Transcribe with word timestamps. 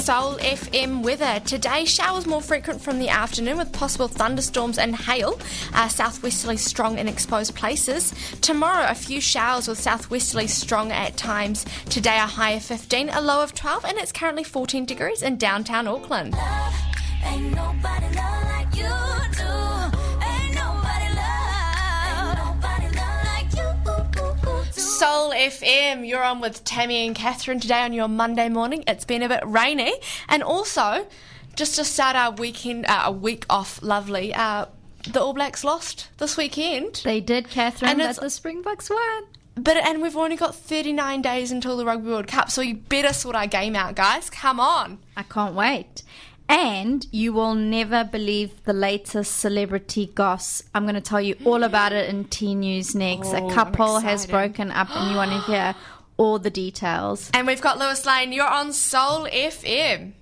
Soul 0.00 0.36
FM 0.38 1.02
weather. 1.02 1.40
Today, 1.44 1.84
showers 1.84 2.26
more 2.26 2.40
frequent 2.40 2.80
from 2.80 2.98
the 2.98 3.10
afternoon 3.10 3.58
with 3.58 3.70
possible 3.70 4.08
thunderstorms 4.08 4.78
and 4.78 4.96
hail, 4.96 5.38
uh, 5.74 5.88
southwesterly 5.88 6.56
strong 6.56 6.98
in 6.98 7.06
exposed 7.06 7.54
places. 7.54 8.14
Tomorrow, 8.40 8.86
a 8.88 8.94
few 8.94 9.20
showers 9.20 9.68
with 9.68 9.78
southwesterly 9.78 10.46
strong 10.46 10.90
at 10.90 11.18
times. 11.18 11.66
Today, 11.90 12.16
a 12.16 12.20
high 12.20 12.52
of 12.52 12.62
15, 12.62 13.10
a 13.10 13.20
low 13.20 13.42
of 13.42 13.54
12, 13.54 13.84
and 13.84 13.98
it's 13.98 14.10
currently 14.10 14.42
14 14.42 14.86
degrees 14.86 15.20
in 15.20 15.36
downtown 15.36 15.86
Auckland. 15.86 16.32
Love 16.32 16.74
Soul 25.30 25.38
FM, 25.38 26.08
you're 26.08 26.24
on 26.24 26.40
with 26.40 26.64
Tammy 26.64 27.06
and 27.06 27.14
Catherine 27.14 27.60
today 27.60 27.82
on 27.82 27.92
your 27.92 28.08
Monday 28.08 28.48
morning. 28.48 28.82
It's 28.88 29.04
been 29.04 29.22
a 29.22 29.28
bit 29.28 29.42
rainy, 29.46 29.92
and 30.28 30.42
also 30.42 31.06
just 31.54 31.76
to 31.76 31.84
start 31.84 32.16
our 32.16 32.32
weekend, 32.32 32.86
uh, 32.86 33.02
a 33.04 33.12
week 33.12 33.46
off, 33.48 33.80
lovely. 33.80 34.34
Uh, 34.34 34.66
the 35.08 35.20
All 35.20 35.32
Blacks 35.32 35.62
lost 35.62 36.08
this 36.18 36.36
weekend, 36.36 37.02
They 37.04 37.20
did, 37.20 37.48
Catherine, 37.48 37.92
And 37.92 38.00
but 38.00 38.16
the 38.20 38.28
Springboks 38.28 38.90
won. 38.90 39.24
but 39.54 39.76
and 39.76 40.02
we've 40.02 40.16
only 40.16 40.34
got 40.34 40.56
39 40.56 41.22
days 41.22 41.52
until 41.52 41.76
the 41.76 41.84
Rugby 41.84 42.08
World 42.08 42.26
Cup, 42.26 42.50
so 42.50 42.60
you 42.60 42.74
better 42.74 43.12
sort 43.12 43.36
our 43.36 43.46
game 43.46 43.76
out, 43.76 43.94
guys. 43.94 44.30
Come 44.30 44.58
on. 44.58 44.98
I 45.16 45.22
can't 45.22 45.54
wait. 45.54 46.02
And 46.50 47.06
you 47.12 47.32
will 47.32 47.54
never 47.54 48.02
believe 48.02 48.64
the 48.64 48.72
latest 48.72 49.36
celebrity 49.36 50.10
goss. 50.12 50.64
I'm 50.74 50.82
going 50.82 50.96
to 50.96 51.00
tell 51.00 51.20
you 51.20 51.36
all 51.44 51.62
about 51.62 51.92
it 51.92 52.10
in 52.10 52.24
T 52.24 52.56
News 52.56 52.92
next. 52.92 53.28
Oh, 53.28 53.36
A 53.36 53.46
I'm 53.46 53.50
couple 53.54 54.00
has 54.00 54.26
broken 54.26 54.72
up, 54.72 54.90
and 54.90 55.12
you 55.12 55.16
want 55.16 55.30
to 55.30 55.40
hear 55.42 55.76
all 56.16 56.40
the 56.40 56.50
details. 56.50 57.30
And 57.34 57.46
we've 57.46 57.60
got 57.60 57.78
Lewis 57.78 58.04
Lane. 58.04 58.32
You're 58.32 58.48
on 58.48 58.72
Soul 58.72 59.28
FM. 59.28 60.14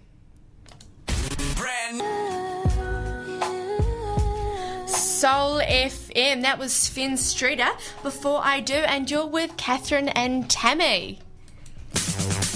Soul 4.86 5.60
FM. 5.60 6.42
That 6.42 6.58
was 6.58 6.88
Finn 6.88 7.16
Streeter. 7.16 7.70
Before 8.02 8.42
I 8.44 8.60
do, 8.60 8.74
and 8.74 9.10
you're 9.10 9.26
with 9.26 9.56
Catherine 9.56 10.10
and 10.10 10.50
Tammy. 10.50 11.20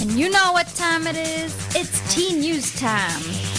And 0.00 0.10
you 0.12 0.28
know 0.28 0.52
what 0.52 0.66
time 0.74 1.06
it 1.06 1.16
is? 1.16 1.56
It's 1.74 2.14
T 2.14 2.34
News 2.34 2.78
time. 2.78 3.51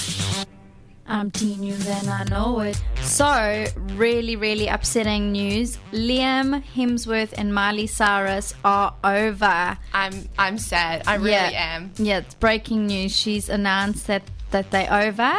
Um, 1.06 1.20
I'm 1.20 1.32
T 1.32 1.56
News 1.56 1.88
and 1.88 2.10
I 2.10 2.24
know 2.26 2.62
it. 2.62 2.82
So, 3.02 3.66
really, 3.96 4.36
really 4.36 4.68
upsetting 4.68 5.32
news. 5.32 5.78
Liam 5.92 6.64
Hemsworth 6.76 7.34
and 7.38 7.54
Miley 7.54 7.88
Cyrus 7.88 8.54
are 8.64 8.96
over. 9.04 9.78
I'm 9.94 10.30
I'm 10.38 10.58
sad. 10.58 11.04
I 11.08 11.16
really 11.16 11.32
yeah. 11.32 11.76
am. 11.76 11.92
Yeah, 11.98 12.20
it's 12.20 12.36
breaking 12.36 12.88
news. 12.88 13.16
She's 13.16 13.50
announced 13.50 14.08
that, 14.08 14.24
that 14.52 14.72
they're 14.72 14.92
over. 14.92 15.34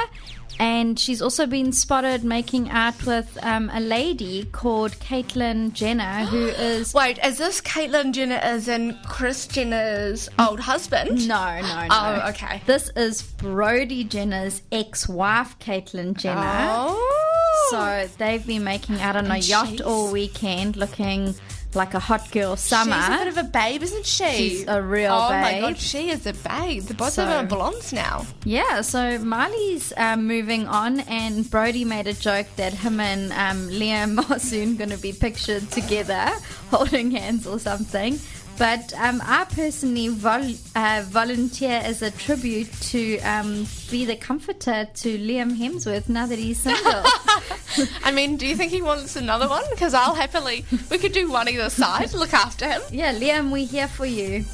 And 0.58 0.98
she's 0.98 1.20
also 1.20 1.47
been 1.47 1.72
spotted 1.72 2.24
making 2.24 2.70
out 2.70 3.05
with 3.06 3.38
um, 3.42 3.70
a 3.72 3.80
lady 3.80 4.44
called 4.47 4.92
Caitlyn 4.92 5.72
Jenner, 5.72 6.24
who 6.27 6.47
is. 6.48 6.94
Wait, 6.94 7.19
is 7.24 7.38
this 7.38 7.60
Caitlyn 7.60 8.12
Jenner 8.12 8.36
as 8.36 8.69
in 8.69 8.98
Kris 9.06 9.47
Jenner's 9.47 10.28
old 10.38 10.60
husband? 10.60 11.28
No, 11.28 11.60
no, 11.60 11.80
no. 11.82 11.88
Oh, 11.91 12.28
okay. 12.30 12.62
This 12.66 12.91
is 12.97 13.22
Brody 13.22 14.05
Jenner's 14.05 14.62
ex 14.70 15.08
wife, 15.08 15.58
Caitlyn 15.58 16.16
Jenner. 16.16 16.41
Oh. 16.42 17.10
So 17.70 18.08
they've 18.19 18.47
been 18.47 18.64
making 18.64 19.00
out 19.00 19.16
on 19.16 19.30
a 19.30 19.38
yacht 19.38 19.80
all 19.80 20.12
weekend 20.12 20.77
looking 20.77 21.34
like 21.77 21.94
a 21.94 21.98
hot 21.98 22.30
girl 22.30 22.56
summer. 22.56 22.94
She's 22.97 23.14
a 23.14 23.19
bit 23.19 23.28
of 23.28 23.39
a 23.39 23.44
babe, 23.44 23.83
isn't 23.83 24.06
she? 24.06 24.30
She's 24.33 24.67
a 24.69 24.80
real 24.83 25.12
oh 25.12 25.28
my 25.30 25.61
god, 25.61 25.78
she 25.78 26.11
is 26.11 26.27
a 26.27 26.33
babe. 26.33 26.83
The 26.84 26.94
both 26.94 27.12
So- 27.14 27.22
of 27.25 27.28
them 27.28 27.44
are 27.44 27.48
blondes 27.48 27.92
now. 27.92 28.27
Yeah, 28.44 28.81
so 28.83 29.19
Miley's 29.19 29.92
um, 29.97 30.27
moving 30.27 30.66
on, 30.66 31.00
and 31.00 31.48
Brody 31.50 31.84
made 31.84 32.06
a 32.06 32.12
joke 32.14 32.47
that 32.56 32.75
him 32.75 33.00
and 33.00 33.33
um, 33.33 33.69
Liam 33.70 34.19
are 34.31 34.39
soon 34.39 34.77
going 34.77 34.91
to 34.91 34.98
be 34.98 35.12
pictured 35.12 35.71
together, 35.71 36.31
holding 36.71 37.10
hands 37.10 37.47
or 37.47 37.59
something. 37.59 38.19
But 38.56 38.94
um, 38.94 39.20
I 39.25 39.44
personally 39.44 40.09
vol- 40.09 40.54
uh, 40.76 41.03
volunteer 41.06 41.81
as 41.82 42.03
a 42.03 42.10
tribute 42.10 42.72
to 42.82 43.19
um, 43.20 43.66
be 43.91 44.04
the 44.04 44.16
comforter 44.16 44.88
to 44.94 45.19
Liam 45.19 45.59
Hemsworth 45.59 46.09
now 46.09 46.26
that 46.26 46.38
he's 46.38 46.60
single. 46.60 47.03
I 48.04 48.12
mean, 48.12 48.37
do 48.37 48.47
you 48.47 48.56
think 48.56 48.70
he 48.70 48.82
wants 48.82 49.16
another 49.16 49.48
one? 49.48 49.65
Because 49.70 49.94
I'll 49.94 50.15
happily. 50.15 50.65
We 50.91 50.98
could 50.98 51.12
do 51.12 51.31
one 51.31 51.48
either 51.48 51.70
side. 51.70 52.12
Look 52.15 52.32
after 52.32 52.69
him. 52.69 52.82
yeah, 52.91 53.12
Liam, 53.12 53.50
we're 53.50 53.66
here 53.66 53.88
for 53.88 54.06
you. 54.06 54.44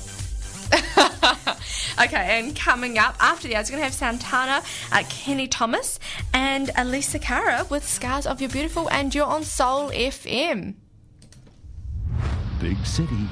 okay, 2.01 2.39
and 2.39 2.55
coming 2.55 2.97
up 2.97 3.17
after 3.21 3.49
the 3.49 3.55
ads, 3.55 3.71
we're 3.71 3.79
going 3.79 3.81
to 3.81 3.85
have 3.85 3.95
Santana, 3.95 4.63
uh, 4.93 5.03
Kenny 5.09 5.49
Thomas, 5.49 5.99
and 6.33 6.69
Alessia 6.69 7.21
Cara 7.21 7.67
with 7.69 7.87
Scars 7.87 8.27
of 8.27 8.41
Your 8.41 8.51
Beautiful, 8.51 8.89
and 8.91 9.15
you're 9.15 9.27
on 9.27 9.43
Soul 9.43 9.91
FM. 9.91 10.75
Big 12.61 12.77
City. 12.87 13.29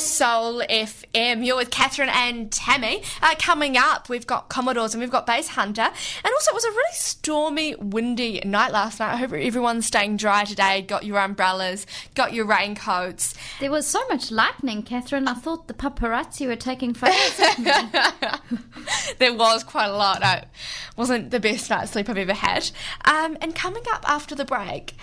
Soul 0.00 0.62
FM. 0.62 1.44
You're 1.44 1.56
with 1.56 1.70
Catherine 1.70 2.08
and 2.08 2.50
Tammy. 2.50 3.02
Uh, 3.22 3.34
coming 3.38 3.76
up, 3.76 4.08
we've 4.08 4.26
got 4.26 4.48
Commodores 4.48 4.94
and 4.94 5.00
we've 5.00 5.10
got 5.10 5.26
Basshunter. 5.26 5.78
And 5.78 6.32
also, 6.32 6.50
it 6.50 6.54
was 6.54 6.64
a 6.64 6.70
really 6.70 6.94
stormy, 6.94 7.74
windy 7.76 8.40
night 8.44 8.72
last 8.72 8.98
night. 8.98 9.12
I 9.12 9.16
hope 9.16 9.32
everyone's 9.32 9.86
staying 9.86 10.16
dry 10.16 10.44
today. 10.44 10.82
Got 10.82 11.04
your 11.04 11.18
umbrellas, 11.18 11.86
got 12.14 12.32
your 12.32 12.46
raincoats. 12.46 13.34
There 13.60 13.70
was 13.70 13.86
so 13.86 14.00
much 14.08 14.30
lightning, 14.30 14.82
Catherine. 14.82 15.28
I 15.28 15.34
thought 15.34 15.68
the 15.68 15.74
paparazzi 15.74 16.46
were 16.46 16.56
taking 16.56 16.94
photos 16.94 17.38
of 17.38 17.58
me. 17.58 18.58
there 19.18 19.34
was 19.34 19.62
quite 19.64 19.86
a 19.86 19.96
lot. 19.96 20.22
It 20.22 20.48
wasn't 20.96 21.30
the 21.30 21.40
best 21.40 21.68
night's 21.68 21.92
sleep 21.92 22.08
I've 22.08 22.16
ever 22.16 22.32
had. 22.32 22.70
Um, 23.04 23.36
and 23.42 23.54
coming 23.54 23.82
up 23.92 24.08
after 24.08 24.34
the 24.34 24.46
break, 24.46 24.94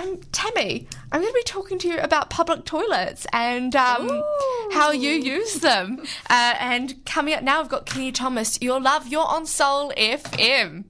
um, 0.00 0.20
Tammy, 0.32 0.88
I'm 1.12 1.20
going 1.20 1.32
to 1.32 1.38
be 1.38 1.42
talking 1.44 1.78
to 1.80 1.88
you 1.88 1.98
about 1.98 2.30
public 2.30 2.64
toilets 2.64 3.26
and 3.32 3.74
um, 3.76 4.22
how 4.72 4.90
you 4.90 5.10
use 5.10 5.54
them. 5.54 6.02
Uh, 6.28 6.54
and 6.58 7.04
coming 7.04 7.34
up 7.34 7.42
now, 7.42 7.60
I've 7.60 7.68
got 7.68 7.86
Kenny 7.86 8.12
Thomas. 8.12 8.60
Your 8.60 8.80
love, 8.80 9.08
you're 9.08 9.26
on 9.26 9.46
Soul 9.46 9.92
FM. 9.96 10.84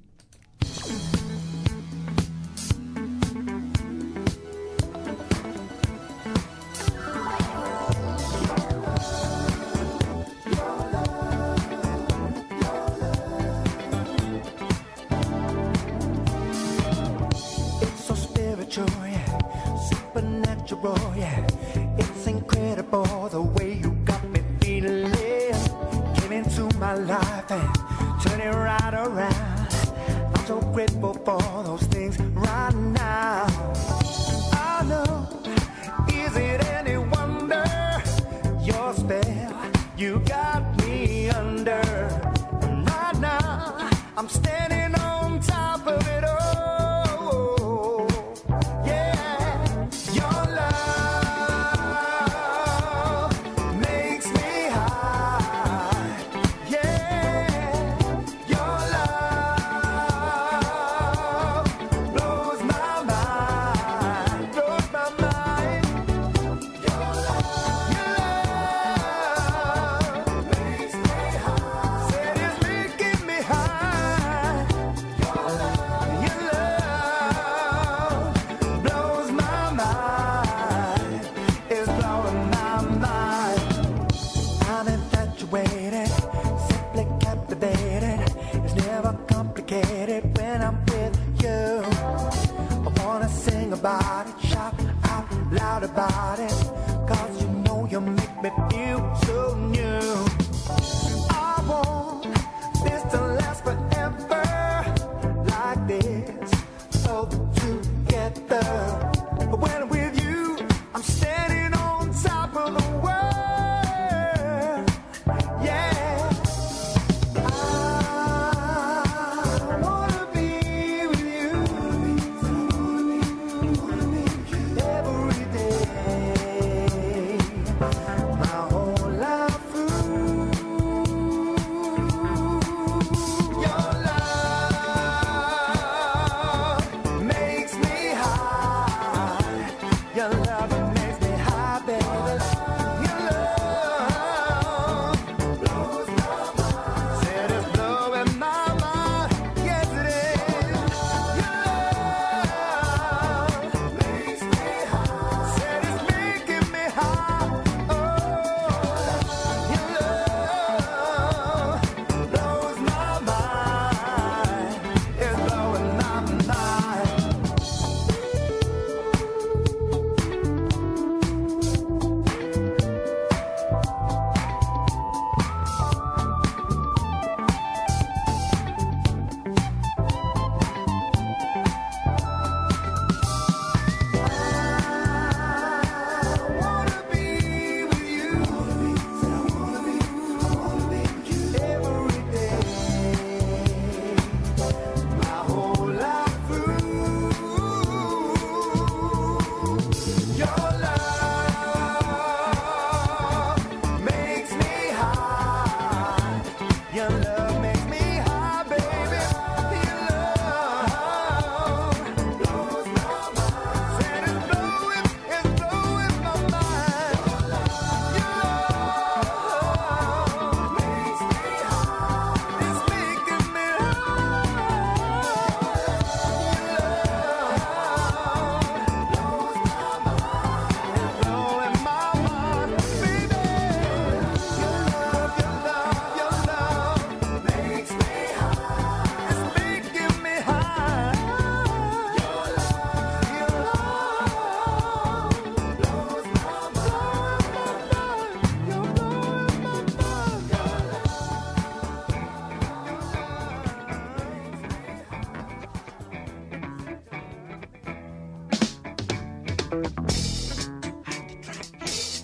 Grateful 31.00 31.24
for 31.24 31.62
those 31.64 31.82
things 31.84 32.18
right 32.20 32.74
now. 32.74 33.46
I 34.52 34.84
know, 34.86 35.28
is 36.08 36.36
it 36.36 36.64
any 36.66 36.98
wonder? 36.98 37.64
Your 38.62 38.92
spell, 38.94 39.72
you 39.96 40.20
got 40.26 40.62
me 40.84 41.30
under. 41.30 41.80
And 42.62 42.88
right 42.88 43.18
now, 43.18 43.88
I'm 44.16 44.28
standing 44.28 44.79
together. 107.60 109.19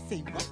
say 0.08 0.22
what? 0.32 0.45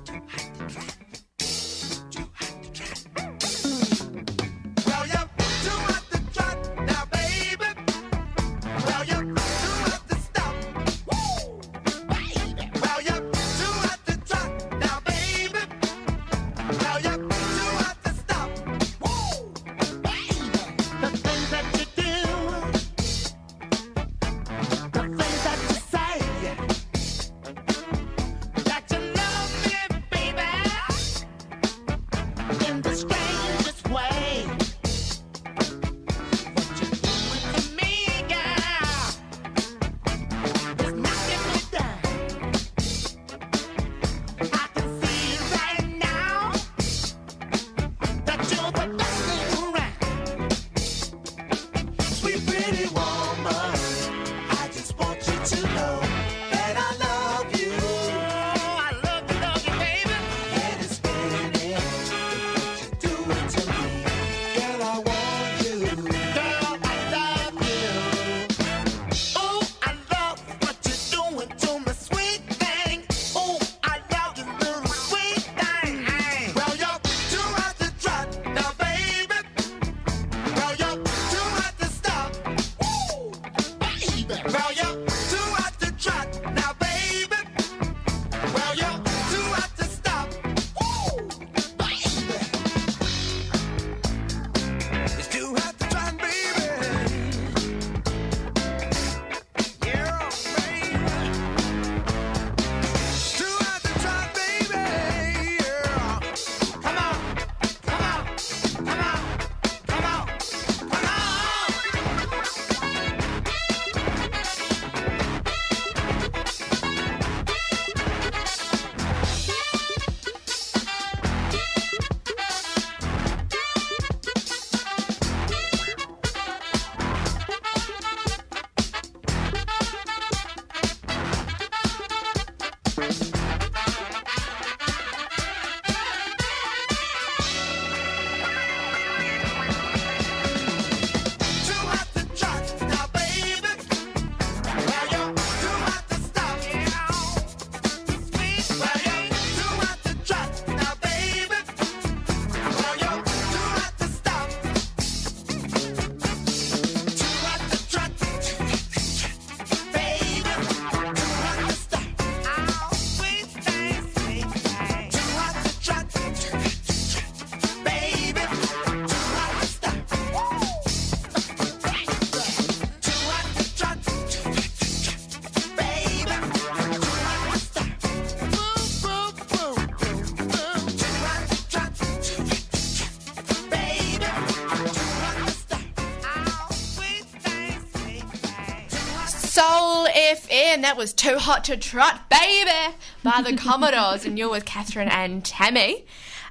that 190.83 190.97
was 190.97 191.13
Too 191.13 191.39
Hot 191.39 191.65
to 191.65 191.77
Trot, 191.77 192.29
Baby 192.29 192.97
by 193.23 193.43
the 193.43 193.57
Commodores, 193.57 194.25
and 194.25 194.39
you're 194.39 194.51
with 194.51 194.65
Catherine 194.65 195.09
and 195.09 195.45
Tammy. 195.45 196.07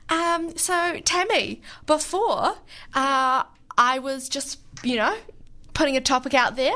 Um, 0.09 0.55
so, 0.55 0.99
Tammy, 1.03 1.61
before 1.85 2.55
uh, 2.93 3.43
I 3.77 3.99
was 3.99 4.29
just, 4.29 4.59
you 4.83 4.95
know, 4.95 5.15
putting 5.73 5.97
a 5.97 6.01
topic 6.01 6.33
out 6.33 6.55
there, 6.55 6.75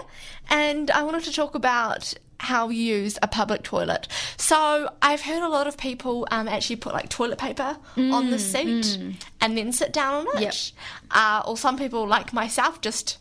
and 0.49 0.91
I 0.91 1.03
wanted 1.03 1.23
to 1.23 1.31
talk 1.33 1.55
about 1.55 2.13
how 2.39 2.69
you 2.69 2.95
use 2.95 3.17
a 3.21 3.27
public 3.27 3.63
toilet. 3.63 4.07
So 4.37 4.91
I've 5.01 5.21
heard 5.21 5.41
a 5.41 5.49
lot 5.49 5.67
of 5.67 5.77
people 5.77 6.27
um, 6.29 6.47
actually 6.47 6.75
put 6.75 6.93
like 6.93 7.09
toilet 7.09 7.39
paper 7.39 7.77
mm, 7.95 8.13
on 8.13 8.29
the 8.29 8.37
mm, 8.37 8.39
seat 8.39 8.99
mm. 8.99 9.15
and 9.41 9.57
then 9.57 9.71
sit 9.71 9.91
down 9.91 10.27
on 10.27 10.37
it. 10.37 10.41
Yep. 10.41 10.53
Uh, 11.11 11.43
or 11.47 11.57
some 11.57 11.77
people, 11.77 12.07
like 12.07 12.33
myself, 12.33 12.79
just 12.81 13.17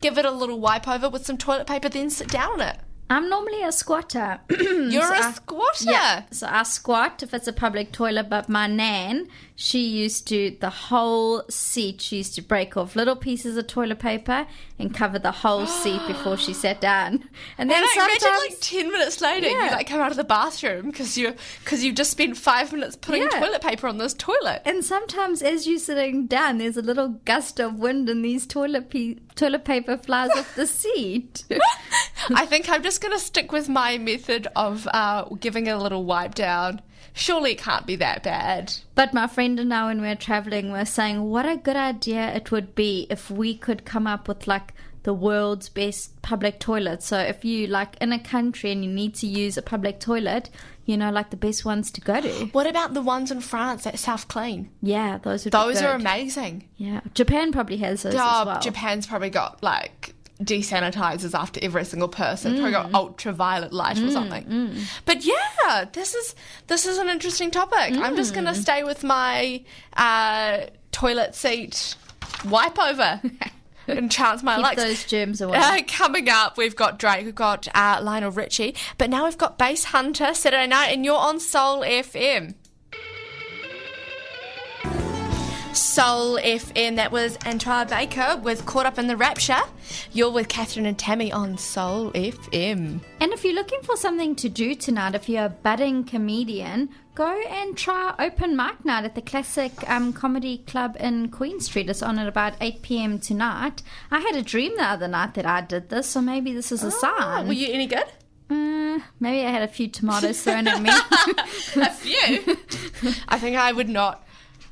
give 0.00 0.18
it 0.18 0.26
a 0.26 0.30
little 0.30 0.60
wipe 0.60 0.86
over 0.86 1.08
with 1.08 1.24
some 1.24 1.38
toilet 1.38 1.66
paper, 1.66 1.88
then 1.88 2.10
sit 2.10 2.28
down 2.28 2.52
on 2.52 2.60
it. 2.60 2.76
I'm 3.10 3.28
normally 3.28 3.62
a 3.62 3.70
squatter. 3.72 4.40
You're 4.50 5.02
So 5.02 5.14
a 5.14 5.18
I- 5.18 5.32
squatter. 5.32 5.84
Yeah, 5.90 6.22
so 6.30 6.46
I 6.50 6.62
squat 6.62 7.22
if 7.22 7.34
it's 7.34 7.46
a 7.46 7.52
public 7.52 7.92
toilet, 7.92 8.28
but 8.30 8.48
my 8.48 8.66
nan, 8.66 9.28
she 9.56 9.86
used 9.86 10.26
to, 10.28 10.56
the 10.60 10.70
whole 10.70 11.44
seat, 11.48 12.00
she 12.00 12.16
used 12.16 12.34
to 12.34 12.42
break 12.42 12.76
off 12.76 12.96
little 12.96 13.14
pieces 13.14 13.56
of 13.56 13.66
toilet 13.68 14.00
paper 14.00 14.46
and 14.80 14.92
cover 14.92 15.16
the 15.18 15.30
whole 15.30 15.64
seat 15.66 16.00
before 16.08 16.36
she 16.36 16.52
sat 16.64 16.80
down. 16.80 17.28
And 17.56 17.70
then 17.70 17.76
And 17.78 17.86
I 17.86 17.94
imagine 17.94 18.20
sometimes, 18.20 18.42
like 18.50 18.60
ten 18.60 18.90
minutes 18.90 19.20
later, 19.20 19.48
you 19.48 19.58
like 19.70 19.86
come 19.88 20.00
out 20.00 20.10
of 20.10 20.16
the 20.16 20.24
bathroom 20.24 20.86
because 20.90 21.16
you 21.16 21.34
because 21.62 21.84
you've 21.84 21.94
just 21.94 22.10
spent 22.10 22.36
five 22.36 22.72
minutes 22.72 22.96
putting 22.96 23.22
Yeah. 23.22 23.28
toilet 23.40 23.62
paper 23.62 23.86
on 23.86 23.98
this 23.98 24.14
toilet. 24.14 24.62
and 24.64 24.84
sometimes 24.84 25.40
as 25.42 25.66
you're 25.68 25.78
sitting 25.78 26.26
down, 26.26 26.58
there's 26.58 26.76
a 26.76 26.82
little 26.82 27.08
gust 27.24 27.60
of 27.60 27.78
wind 27.78 28.08
and 28.08 28.24
these 28.24 28.46
toilet, 28.46 28.90
pe- 28.90 29.16
toilet 29.36 29.64
paper 29.64 29.96
flies 29.96 30.30
off 30.36 30.54
the 30.56 30.66
seat. 30.82 31.44
I 32.30 32.46
think 32.46 32.68
I'm 32.68 32.82
just 32.82 33.00
going 33.00 33.12
to 33.12 33.18
stick 33.22 33.52
with 33.52 33.68
my 33.68 33.98
method 33.98 34.48
of 34.56 34.88
uh, 34.92 35.24
giving 35.40 35.66
it 35.66 35.72
a 35.72 35.78
little 35.78 36.04
wipe 36.04 36.34
down. 36.34 36.80
Surely 37.16 37.52
it 37.52 37.58
can't 37.58 37.86
be 37.86 37.94
that 37.96 38.22
bad. 38.24 38.72
But 38.96 39.14
my 39.14 39.26
friend 39.28 39.43
and 39.44 39.72
I, 39.72 39.86
when 39.86 40.00
we 40.00 40.08
were 40.08 40.14
traveling, 40.14 40.70
were 40.70 40.84
saying 40.84 41.22
what 41.22 41.46
a 41.46 41.56
good 41.56 41.76
idea 41.76 42.34
it 42.34 42.50
would 42.50 42.74
be 42.74 43.06
if 43.10 43.30
we 43.30 43.56
could 43.56 43.84
come 43.84 44.06
up 44.06 44.28
with 44.28 44.46
like 44.46 44.72
the 45.04 45.14
world's 45.14 45.68
best 45.68 46.20
public 46.22 46.58
toilet. 46.58 47.02
So 47.02 47.18
if 47.18 47.44
you 47.44 47.66
like 47.66 47.96
in 48.00 48.12
a 48.12 48.18
country 48.18 48.72
and 48.72 48.84
you 48.84 48.90
need 48.90 49.14
to 49.16 49.26
use 49.26 49.56
a 49.56 49.62
public 49.62 50.00
toilet, 50.00 50.50
you 50.86 50.96
know, 50.96 51.10
like 51.10 51.30
the 51.30 51.36
best 51.36 51.64
ones 51.64 51.90
to 51.92 52.00
go 52.00 52.20
to. 52.20 52.46
What 52.52 52.66
about 52.66 52.94
the 52.94 53.02
ones 53.02 53.30
in 53.30 53.40
France 53.40 53.84
that 53.84 53.98
self 53.98 54.26
clean? 54.28 54.70
Yeah, 54.82 55.18
those 55.18 55.44
be 55.44 55.50
Those 55.50 55.82
are 55.82 55.94
amazing. 55.94 56.68
Yeah, 56.76 57.00
Japan 57.12 57.52
probably 57.52 57.76
has 57.78 58.02
those 58.02 58.14
Oh, 58.14 58.18
as 58.18 58.46
well. 58.46 58.60
Japan's 58.60 59.06
probably 59.06 59.30
got 59.30 59.62
like 59.62 60.14
desanitizers 60.44 61.38
after 61.38 61.60
every 61.62 61.84
single 61.84 62.08
person. 62.08 62.52
Probably 62.54 62.70
Mm. 62.72 62.82
got 62.92 62.94
ultraviolet 62.94 63.72
light 63.72 63.98
or 64.00 64.10
something. 64.10 64.76
But 65.04 65.24
yeah, 65.24 65.84
this 65.92 66.14
is 66.14 66.34
this 66.66 66.86
is 66.86 66.98
an 66.98 67.08
interesting 67.08 67.50
topic. 67.50 67.94
I'm 67.96 68.16
just 68.16 68.32
Mm. 68.32 68.36
gonna 68.36 68.54
stay 68.54 68.84
with 68.84 69.02
my 69.04 69.62
uh, 69.96 70.58
toilet 70.92 71.34
seat 71.34 71.96
wipe 72.44 72.78
over 72.78 73.20
and 73.86 74.10
chance 74.10 74.42
my 74.42 74.56
luck. 74.56 74.76
those 74.76 75.04
germs 75.04 75.40
away. 75.40 75.58
Uh, 75.58 75.80
coming 75.86 76.28
up, 76.28 76.56
we've 76.56 76.76
got 76.76 76.98
Drake, 76.98 77.24
we've 77.26 77.34
got 77.34 77.68
uh, 77.74 77.98
Lionel 78.02 78.30
Richie, 78.30 78.74
but 78.98 79.10
now 79.10 79.24
we've 79.24 79.36
got 79.38 79.58
Basshunter 79.58 80.34
Saturday 80.34 80.66
night, 80.66 80.86
and 80.88 81.04
you're 81.04 81.16
on 81.18 81.38
Soul 81.40 81.80
FM. 81.82 82.54
Soul 85.74 86.38
FM, 86.38 86.96
that 86.96 87.10
was 87.10 87.36
Anita 87.44 87.84
Baker 87.90 88.40
with 88.42 88.64
Caught 88.64 88.86
Up 88.86 88.98
in 88.98 89.08
the 89.08 89.16
Rapture. 89.16 89.58
You're 90.12 90.30
with 90.30 90.46
Catherine 90.48 90.86
and 90.86 90.96
Tammy 90.96 91.32
on 91.32 91.58
Soul 91.58 92.12
FM. 92.12 93.00
And 93.20 93.32
if 93.32 93.44
you're 93.44 93.54
looking 93.54 93.80
for 93.82 93.96
something 93.96 94.36
to 94.36 94.48
do 94.48 94.76
tonight, 94.76 95.16
if 95.16 95.28
you're 95.28 95.46
a 95.46 95.48
budding 95.48 96.04
comedian, 96.04 96.90
go 97.16 97.40
and 97.48 97.76
try 97.76 98.14
open 98.20 98.56
mic 98.56 98.84
night 98.84 99.04
at 99.04 99.16
the 99.16 99.20
Classic 99.20 99.72
um, 99.90 100.12
Comedy 100.12 100.58
Club 100.58 100.96
in 101.00 101.28
Queen 101.28 101.58
Street. 101.58 101.90
It's 101.90 102.02
on 102.02 102.20
at 102.20 102.28
about 102.28 102.54
8 102.60 102.82
p.m. 102.82 103.18
tonight. 103.18 103.82
I 104.12 104.20
had 104.20 104.36
a 104.36 104.42
dream 104.42 104.76
the 104.76 104.84
other 104.84 105.08
night 105.08 105.34
that 105.34 105.46
I 105.46 105.60
did 105.60 105.88
this, 105.88 106.08
so 106.08 106.20
maybe 106.20 106.52
this 106.52 106.70
is 106.70 106.84
a 106.84 106.92
sign. 106.92 107.48
Were 107.48 107.52
you 107.52 107.72
any 107.72 107.88
good? 107.88 108.06
Uh, 108.48 109.00
maybe 109.18 109.44
I 109.44 109.50
had 109.50 109.62
a 109.62 109.68
few 109.68 109.88
tomatoes 109.88 110.40
thrown 110.40 110.68
at 110.68 110.80
me. 110.80 110.90
A 111.82 111.90
few. 111.90 112.56
I 113.28 113.38
think 113.40 113.56
I 113.56 113.72
would 113.72 113.88
not. 113.88 114.24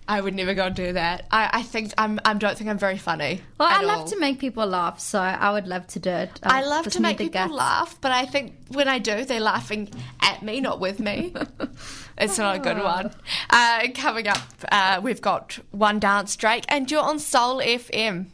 I 0.09 0.21
would 0.21 0.35
never 0.35 0.53
go 0.53 0.67
and 0.67 0.75
do 0.75 0.93
that. 0.95 1.27
I, 1.31 1.49
I 1.53 1.63
think 1.63 1.95
I'm. 1.97 2.19
I 2.25 2.35
don't 2.35 2.59
think 2.59 2.69
I'm 2.69 2.79
very 2.79 2.99
funny. 2.99 3.41
well, 3.59 3.69
I 3.71 3.83
love 3.83 4.01
all. 4.01 4.07
to 4.07 4.19
make 4.19 4.41
people 4.41 4.67
laugh, 4.67 4.99
so 4.99 5.21
I 5.21 5.53
would 5.53 5.69
love 5.69 5.87
to 5.89 6.01
do 6.01 6.11
it. 6.11 6.41
I 6.43 6.65
love 6.65 6.87
to 6.89 7.01
make 7.01 7.19
people 7.19 7.33
guts. 7.33 7.53
laugh, 7.53 7.99
but 8.01 8.11
I 8.11 8.27
think 8.27 8.55
when 8.69 8.89
I 8.89 8.99
do, 8.99 9.25
they're 9.25 9.41
laughing 9.41 9.91
at 10.21 10.43
me, 10.43 10.61
not 10.61 10.81
with 10.81 10.99
me. 10.99 11.35
it's 12.19 12.37
not 12.37 12.57
a 12.57 12.59
good 12.59 12.83
one. 12.83 13.13
Uh, 13.49 13.89
coming 13.95 14.27
up, 14.27 14.43
uh, 14.73 15.01
we've 15.03 15.21
got 15.21 15.59
One 15.71 16.01
Dance 16.01 16.35
Drake, 16.37 16.65
and 16.69 16.91
you're 16.91 17.03
on 17.03 17.21
Soul 17.21 17.59
FM. 17.61 18.27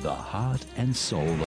The 0.00 0.14
heart 0.14 0.64
and 0.76 0.94
soul 0.94 1.34